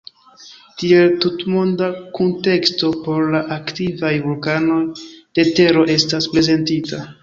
Tiel, 0.83 1.11
tutmonda 1.25 1.91
kunteksto 2.17 2.91
por 3.05 3.31
la 3.37 3.45
aktivaj 3.59 4.15
vulkanoj 4.27 4.83
de 5.19 5.51
tero 5.63 5.89
estas 6.03 6.35
prezentita. 6.37 7.09